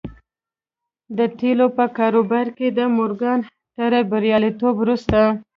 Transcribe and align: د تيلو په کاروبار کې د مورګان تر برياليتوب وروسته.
د 1.17 1.19
تيلو 1.39 1.67
په 1.77 1.85
کاروبار 1.97 2.47
کې 2.57 2.67
د 2.77 2.79
مورګان 2.95 3.39
تر 3.77 3.91
برياليتوب 4.11 4.73
وروسته. 4.79 5.19